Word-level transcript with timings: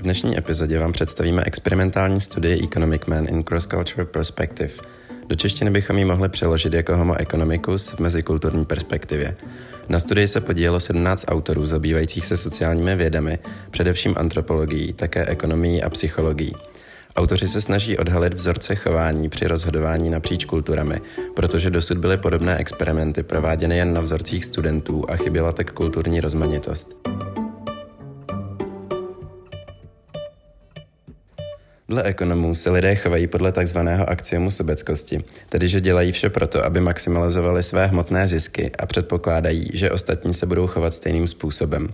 V 0.00 0.02
dnešní 0.02 0.38
epizodě 0.38 0.78
vám 0.78 0.92
představíme 0.92 1.42
experimentální 1.46 2.20
studii 2.20 2.64
Economic 2.64 3.02
Man 3.06 3.26
in 3.28 3.42
Cross-Cultural 3.42 4.06
Perspective. 4.06 4.70
Do 5.26 5.36
češtiny 5.36 5.70
bychom 5.70 5.98
ji 5.98 6.04
mohli 6.04 6.28
přeložit 6.28 6.74
jako 6.74 6.96
Homo 6.96 7.20
economicus 7.20 7.90
v 7.90 7.98
mezikulturní 7.98 8.64
perspektivě. 8.64 9.36
Na 9.88 10.00
studii 10.00 10.28
se 10.28 10.40
podílelo 10.40 10.80
17 10.80 11.24
autorů 11.28 11.66
zabývajících 11.66 12.26
se 12.26 12.36
sociálními 12.36 12.96
vědami, 12.96 13.38
především 13.70 14.14
antropologií, 14.16 14.92
také 14.92 15.26
ekonomií 15.26 15.82
a 15.82 15.90
psychologií. 15.90 16.54
Autoři 17.16 17.48
se 17.48 17.60
snaží 17.60 17.98
odhalit 17.98 18.34
vzorce 18.34 18.74
chování 18.74 19.28
při 19.28 19.46
rozhodování 19.46 20.10
napříč 20.10 20.44
kulturami, 20.44 21.00
protože 21.36 21.70
dosud 21.70 21.98
byly 21.98 22.16
podobné 22.16 22.56
experimenty 22.56 23.22
prováděny 23.22 23.76
jen 23.76 23.94
na 23.94 24.00
vzorcích 24.00 24.44
studentů 24.44 25.04
a 25.08 25.16
chyběla 25.16 25.52
tak 25.52 25.72
kulturní 25.72 26.20
rozmanitost. 26.20 27.08
Dle 31.90 32.02
ekonomů 32.02 32.54
se 32.54 32.70
lidé 32.70 32.94
chovají 32.94 33.26
podle 33.26 33.52
takzvaného 33.52 34.10
axiomu 34.10 34.50
sobeckosti, 34.50 35.24
tedy 35.48 35.68
že 35.68 35.80
dělají 35.80 36.12
vše 36.12 36.30
proto, 36.30 36.64
aby 36.64 36.80
maximalizovali 36.80 37.62
své 37.62 37.86
hmotné 37.86 38.26
zisky 38.26 38.70
a 38.78 38.86
předpokládají, 38.86 39.70
že 39.74 39.90
ostatní 39.90 40.34
se 40.34 40.46
budou 40.46 40.66
chovat 40.66 40.94
stejným 40.94 41.28
způsobem. 41.28 41.88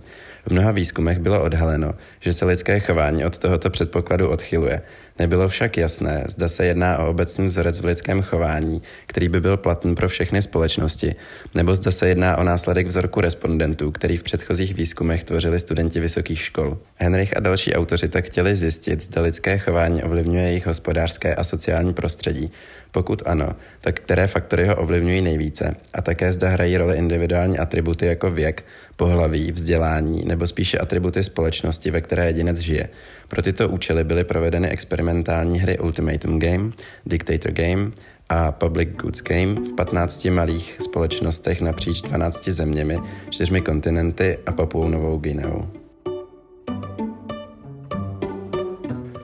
V 0.47 0.51
mnoha 0.51 0.71
výzkumech 0.71 1.19
bylo 1.19 1.43
odhaleno, 1.43 1.93
že 2.19 2.33
se 2.33 2.45
lidské 2.45 2.79
chování 2.79 3.25
od 3.25 3.39
tohoto 3.39 3.69
předpokladu 3.69 4.29
odchyluje. 4.29 4.81
Nebylo 5.19 5.49
však 5.49 5.77
jasné, 5.77 6.23
zda 6.27 6.47
se 6.47 6.65
jedná 6.65 6.97
o 6.99 7.09
obecný 7.09 7.47
vzorec 7.47 7.81
v 7.81 7.85
lidském 7.85 8.21
chování, 8.21 8.81
který 9.07 9.29
by 9.29 9.41
byl 9.41 9.57
platný 9.57 9.95
pro 9.95 10.09
všechny 10.09 10.41
společnosti, 10.41 11.15
nebo 11.55 11.75
zda 11.75 11.91
se 11.91 12.07
jedná 12.07 12.37
o 12.37 12.43
následek 12.43 12.87
vzorku 12.87 13.21
respondentů, 13.21 13.91
který 13.91 14.17
v 14.17 14.23
předchozích 14.23 14.75
výzkumech 14.75 15.23
tvořili 15.23 15.59
studenti 15.59 15.99
vysokých 15.99 16.41
škol. 16.41 16.77
Henrich 16.95 17.37
a 17.37 17.39
další 17.39 17.73
autoři 17.73 18.07
tak 18.07 18.25
chtěli 18.25 18.55
zjistit, 18.55 19.03
zda 19.03 19.21
lidské 19.21 19.57
chování 19.57 20.03
ovlivňuje 20.03 20.43
jejich 20.43 20.65
hospodářské 20.65 21.35
a 21.35 21.43
sociální 21.43 21.93
prostředí. 21.93 22.51
Pokud 22.91 23.21
ano, 23.25 23.49
tak 23.81 23.99
které 23.99 24.27
faktory 24.27 24.67
ho 24.67 24.75
ovlivňují 24.75 25.21
nejvíce 25.21 25.75
a 25.93 26.01
také 26.01 26.31
zda 26.31 26.49
hrají 26.49 26.77
roli 26.77 26.97
individuální 26.97 27.59
atributy 27.59 28.05
jako 28.05 28.31
věk, 28.31 28.65
pohlaví, 28.95 29.51
vzdělání 29.51 30.25
nebo 30.25 30.36
spíše 30.45 30.77
atributy 30.77 31.23
společnosti, 31.23 31.91
ve 31.91 32.01
které 32.01 32.25
jedinec 32.25 32.59
žije. 32.59 32.89
Pro 33.27 33.41
tyto 33.41 33.69
účely 33.69 34.03
byly 34.03 34.23
provedeny 34.23 34.69
experimentální 34.69 35.59
hry 35.59 35.79
Ultimatum 35.79 36.39
Game, 36.39 36.71
Dictator 37.05 37.51
Game 37.51 37.91
a 38.29 38.51
Public 38.51 38.89
Goods 38.89 39.21
Game 39.23 39.53
v 39.55 39.75
15 39.75 40.25
malých 40.25 40.77
společnostech 40.81 41.61
napříč 41.61 42.01
12 42.01 42.47
zeměmi, 42.47 42.97
čtyřmi 43.29 43.61
kontinenty 43.61 44.37
a 44.45 44.51
Papuou 44.51 44.89
Novou 44.89 45.17
Guineou. 45.17 45.67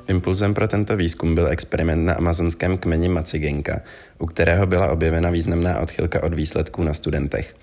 Impulzem 0.08 0.54
pro 0.54 0.68
tento 0.68 0.96
výzkum 0.96 1.36
byl 1.36 1.48
experiment 1.48 2.06
na 2.06 2.14
amazonském 2.14 2.78
kmeni 2.78 3.10
Macigenka, 3.10 3.82
u 4.20 4.26
kterého 4.26 4.68
byla 4.68 4.92
objevena 4.92 5.30
významná 5.30 5.80
odchylka 5.80 6.24
od 6.24 6.34
výsledků 6.34 6.84
na 6.84 6.94
studentech. 6.94 7.56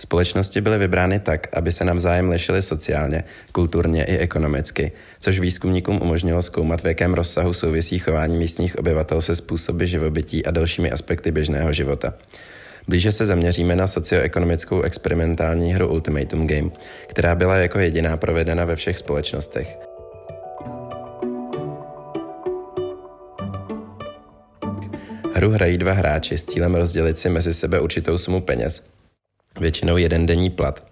Společnosti 0.00 0.60
byly 0.60 0.78
vybrány 0.78 1.18
tak, 1.18 1.46
aby 1.52 1.72
se 1.72 1.84
navzájem 1.84 2.30
lišily 2.30 2.62
sociálně, 2.62 3.24
kulturně 3.52 4.04
i 4.04 4.18
ekonomicky, 4.18 4.92
což 5.20 5.40
výzkumníkům 5.40 6.02
umožnilo 6.02 6.42
zkoumat, 6.42 6.82
v 6.82 6.86
jakém 6.86 7.14
rozsahu 7.14 7.54
souvisí 7.54 7.98
chování 7.98 8.36
místních 8.36 8.78
obyvatel 8.78 9.22
se 9.22 9.34
způsoby 9.36 9.84
živobytí 9.84 10.46
a 10.46 10.50
dalšími 10.50 10.90
aspekty 10.90 11.30
běžného 11.30 11.72
života. 11.72 12.14
Blíže 12.88 13.12
se 13.12 13.26
zaměříme 13.26 13.76
na 13.76 13.86
socioekonomickou 13.86 14.82
experimentální 14.82 15.74
hru 15.74 15.88
Ultimatum 15.88 16.46
Game, 16.46 16.70
která 17.06 17.34
byla 17.34 17.56
jako 17.56 17.78
jediná 17.78 18.16
provedena 18.16 18.64
ve 18.64 18.76
všech 18.76 18.98
společnostech. 18.98 19.78
Hru 25.34 25.50
hrají 25.50 25.78
dva 25.78 25.92
hráči 25.92 26.38
s 26.38 26.46
cílem 26.46 26.74
rozdělit 26.74 27.18
si 27.18 27.28
mezi 27.28 27.54
sebe 27.54 27.80
určitou 27.80 28.18
sumu 28.18 28.40
peněz, 28.40 28.82
většinou 29.60 29.96
jeden 29.96 30.26
denní 30.26 30.50
plat. 30.50 30.82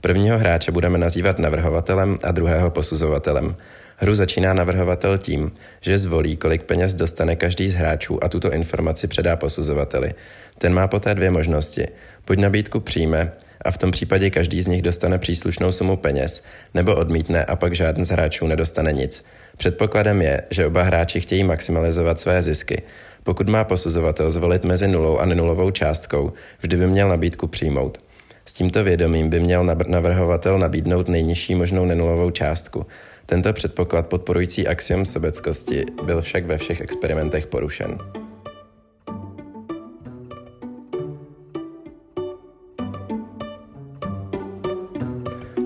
Prvního 0.00 0.38
hráče 0.38 0.72
budeme 0.72 0.98
nazývat 0.98 1.38
navrhovatelem 1.38 2.18
a 2.22 2.32
druhého 2.32 2.70
posuzovatelem. 2.70 3.56
Hru 3.96 4.14
začíná 4.14 4.54
navrhovatel 4.54 5.18
tím, 5.18 5.52
že 5.80 5.98
zvolí, 5.98 6.36
kolik 6.36 6.62
peněz 6.62 6.94
dostane 6.94 7.36
každý 7.36 7.70
z 7.70 7.74
hráčů 7.74 8.24
a 8.24 8.28
tuto 8.28 8.52
informaci 8.52 9.08
předá 9.08 9.36
posuzovateli. 9.36 10.12
Ten 10.58 10.74
má 10.74 10.88
poté 10.88 11.14
dvě 11.14 11.30
možnosti. 11.30 11.88
Buď 12.26 12.38
nabídku 12.38 12.80
přijme 12.80 13.32
a 13.62 13.70
v 13.70 13.78
tom 13.78 13.90
případě 13.90 14.30
každý 14.30 14.62
z 14.62 14.66
nich 14.66 14.82
dostane 14.82 15.18
příslušnou 15.18 15.72
sumu 15.72 15.96
peněz, 15.96 16.44
nebo 16.74 16.94
odmítne 16.94 17.44
a 17.44 17.56
pak 17.56 17.74
žádný 17.74 18.04
z 18.04 18.10
hráčů 18.10 18.46
nedostane 18.46 18.92
nic. 18.92 19.24
Předpokladem 19.56 20.22
je, 20.22 20.42
že 20.50 20.66
oba 20.66 20.82
hráči 20.82 21.20
chtějí 21.20 21.44
maximalizovat 21.44 22.20
své 22.20 22.42
zisky. 22.42 22.82
Pokud 23.28 23.48
má 23.48 23.64
posuzovatel 23.64 24.30
zvolit 24.30 24.64
mezi 24.64 24.88
nulou 24.88 25.18
a 25.18 25.26
nenulovou 25.26 25.70
částkou, 25.70 26.32
vždy 26.60 26.76
by 26.76 26.86
měl 26.86 27.08
nabídku 27.08 27.46
přijmout. 27.46 27.98
S 28.44 28.52
tímto 28.52 28.84
vědomím 28.84 29.30
by 29.30 29.40
měl 29.40 29.64
navrhovatel 29.86 30.58
nabídnout 30.58 31.08
nejnižší 31.08 31.54
možnou 31.54 31.84
nenulovou 31.84 32.30
částku. 32.30 32.86
Tento 33.26 33.52
předpoklad 33.52 34.06
podporující 34.06 34.68
axiom 34.68 35.06
sobeckosti 35.06 35.84
byl 36.04 36.22
však 36.22 36.46
ve 36.46 36.58
všech 36.58 36.80
experimentech 36.80 37.46
porušen. 37.46 37.98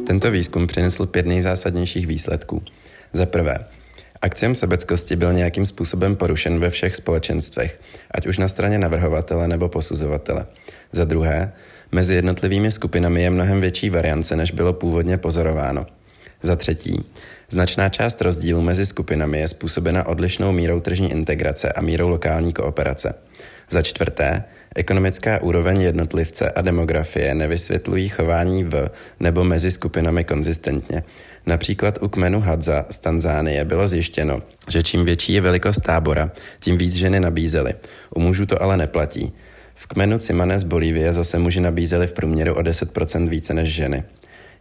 Tento 0.07 0.31
výzkum 0.31 0.67
přinesl 0.67 1.07
pět 1.07 1.27
nejzásadnějších 1.27 2.07
výsledků. 2.07 2.63
Za 3.13 3.27
prvé, 3.27 3.67
Akciom 4.23 4.55
sebeckosti 4.55 5.17
byl 5.17 5.33
nějakým 5.33 5.67
způsobem 5.67 6.17
porušen 6.17 6.59
ve 6.59 6.71
všech 6.71 6.97
společenstvech, 6.97 7.81
ať 8.11 8.27
už 8.27 8.39
na 8.39 8.49
straně 8.49 8.79
navrhovatele 8.79 9.49
nebo 9.49 9.69
posuzovatele. 9.69 10.47
Za 10.93 11.05
druhé, 11.05 11.53
mezi 11.93 12.15
jednotlivými 12.15 12.73
skupinami 12.73 13.23
je 13.23 13.31
mnohem 13.31 13.61
větší 13.61 13.91
variance, 13.91 14.37
než 14.37 14.51
bylo 14.51 14.73
původně 14.73 15.19
pozorováno. 15.19 15.87
Za 16.43 16.57
třetí, 16.57 17.05
značná 17.51 17.89
část 17.89 18.23
rozdílů 18.23 18.61
mezi 18.61 18.87
skupinami 18.87 19.41
je 19.41 19.49
způsobena 19.49 20.07
odlišnou 20.07 20.53
mírou 20.53 20.81
tržní 20.81 21.11
integrace 21.11 21.73
a 21.73 21.81
mírou 21.81 22.09
lokální 22.09 22.53
kooperace. 22.53 23.15
Za 23.71 23.83
čtvrté, 23.83 24.45
ekonomická 24.75 25.43
úroveň 25.43 25.81
jednotlivce 25.81 26.51
a 26.51 26.61
demografie 26.61 27.35
nevysvětlují 27.35 28.09
chování 28.09 28.65
v 28.65 28.91
nebo 29.21 29.45
mezi 29.45 29.71
skupinami 29.71 30.25
konzistentně. 30.25 31.03
Například 31.47 31.99
u 32.03 32.09
kmenu 32.09 32.41
Hadza 32.41 32.85
z 32.91 32.99
Tanzánie 32.99 33.65
bylo 33.65 33.89
zjištěno, 33.89 34.43
že 34.69 34.83
čím 34.83 35.05
větší 35.05 35.33
je 35.33 35.41
velikost 35.41 35.81
tábora, 35.81 36.31
tím 36.61 36.79
víc 36.79 36.95
ženy 36.95 37.21
nabízely. 37.21 37.75
U 38.15 38.21
mužů 38.21 38.47
to 38.47 38.63
ale 38.63 38.77
neplatí. 38.77 39.33
V 39.75 39.87
kmenu 39.87 40.19
Cimane 40.19 40.59
z 40.59 40.65
Bolívie 40.65 41.13
zase 41.13 41.39
muži 41.39 41.61
nabízeli 41.61 42.07
v 42.07 42.13
průměru 42.13 42.55
o 42.55 42.61
10% 42.61 43.29
více 43.29 43.55
než 43.55 43.75
ženy. 43.75 44.05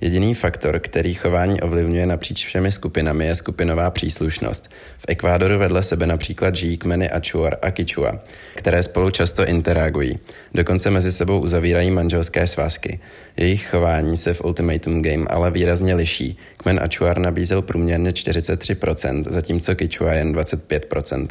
Jediný 0.01 0.35
faktor, 0.35 0.79
který 0.79 1.13
chování 1.13 1.61
ovlivňuje 1.61 2.05
napříč 2.05 2.45
všemi 2.45 2.71
skupinami, 2.71 3.25
je 3.25 3.35
skupinová 3.35 3.89
příslušnost. 3.89 4.69
V 4.97 5.05
Ekvádoru 5.07 5.57
vedle 5.59 5.83
sebe 5.83 6.07
například 6.07 6.55
žijí 6.55 6.77
kmeny 6.77 7.09
Achuar 7.09 7.57
a 7.61 7.71
Kichua, 7.71 8.19
které 8.55 8.83
spolu 8.83 9.09
často 9.09 9.45
interagují. 9.45 10.19
Dokonce 10.53 10.89
mezi 10.89 11.11
sebou 11.11 11.39
uzavírají 11.39 11.91
manželské 11.91 12.47
svazky. 12.47 12.99
Jejich 13.37 13.67
chování 13.67 14.17
se 14.17 14.33
v 14.33 14.43
Ultimatum 14.43 15.01
Game 15.01 15.25
ale 15.29 15.51
výrazně 15.51 15.95
liší. 15.95 16.37
Kmen 16.57 16.79
Achuar 16.83 17.19
nabízel 17.19 17.61
průměrně 17.61 18.11
43%, 18.11 19.23
zatímco 19.29 19.75
Kichua 19.75 20.13
jen 20.13 20.35
25%. 20.35 21.27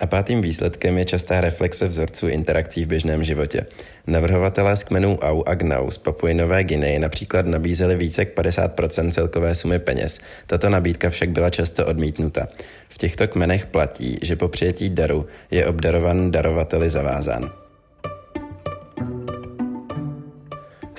A 0.00 0.06
pátým 0.06 0.42
výsledkem 0.42 0.98
je 0.98 1.04
častá 1.04 1.40
reflexe 1.40 1.88
vzorců 1.88 2.28
interakcí 2.28 2.84
v 2.84 2.88
běžném 2.88 3.24
životě. 3.24 3.66
Navrhovatelé 4.06 4.76
z 4.76 4.84
kmenů 4.84 5.18
Au 5.18 5.42
a 5.46 5.54
Gnau 5.54 5.90
z 5.90 5.98
Papuji 5.98 6.34
Nové 6.34 6.64
Guinei 6.64 6.98
například 6.98 7.46
nabízeli 7.46 7.96
více 7.96 8.20
jak 8.22 8.28
50% 8.28 9.10
celkové 9.10 9.54
sumy 9.54 9.78
peněz. 9.78 10.20
Tato 10.46 10.68
nabídka 10.68 11.10
však 11.10 11.30
byla 11.30 11.50
často 11.50 11.86
odmítnuta. 11.86 12.48
V 12.88 12.98
těchto 12.98 13.28
kmenech 13.28 13.66
platí, 13.66 14.18
že 14.22 14.36
po 14.36 14.48
přijetí 14.48 14.90
daru 14.90 15.26
je 15.50 15.66
obdarovan 15.66 16.30
darovateli 16.30 16.90
zavázán. 16.90 17.65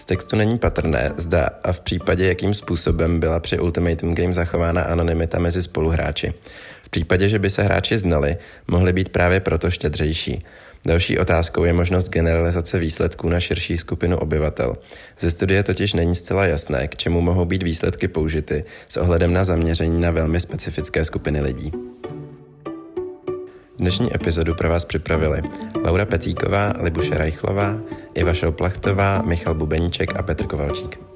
Textu 0.07 0.35
není 0.35 0.57
patrné, 0.57 1.13
zda 1.17 1.49
a 1.63 1.71
v 1.71 1.79
případě 1.79 2.27
jakým 2.27 2.53
způsobem 2.53 3.19
byla 3.19 3.39
při 3.39 3.59
Ultimatum 3.59 4.15
Game 4.15 4.33
zachována 4.33 4.81
anonymita 4.81 5.39
mezi 5.39 5.61
spoluhráči. 5.61 6.33
V 6.83 6.89
případě, 6.89 7.29
že 7.29 7.39
by 7.39 7.49
se 7.49 7.63
hráči 7.63 7.97
znali, 7.97 8.37
mohli 8.67 8.93
být 8.93 9.09
právě 9.09 9.39
proto 9.39 9.69
štědřejší. 9.71 10.45
Další 10.85 11.19
otázkou 11.19 11.63
je 11.63 11.73
možnost 11.73 12.09
generalizace 12.09 12.79
výsledků 12.79 13.29
na 13.29 13.39
širší 13.39 13.77
skupinu 13.77 14.17
obyvatel. 14.17 14.77
Ze 15.19 15.31
studie 15.31 15.63
totiž 15.63 15.93
není 15.93 16.15
zcela 16.15 16.45
jasné, 16.45 16.87
k 16.87 16.95
čemu 16.95 17.21
mohou 17.21 17.45
být 17.45 17.63
výsledky 17.63 18.07
použity 18.07 18.63
s 18.89 18.97
ohledem 18.97 19.33
na 19.33 19.43
zaměření 19.43 20.01
na 20.01 20.11
velmi 20.11 20.39
specifické 20.39 21.05
skupiny 21.05 21.41
lidí. 21.41 21.71
Dnešní 23.87 24.15
epizodu 24.15 24.55
pro 24.55 24.69
vás 24.69 24.85
připravili 24.85 25.41
Laura 25.83 26.05
Pecíková, 26.05 26.73
Libuše 26.81 27.17
Rajchlová, 27.17 27.77
Iva 28.13 28.33
Šouplachtová, 28.33 29.21
Michal 29.21 29.53
Bubeníček 29.53 30.15
a 30.15 30.23
Petr 30.23 30.45
Kovalčík. 30.47 31.06